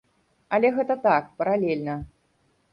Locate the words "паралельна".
1.43-2.01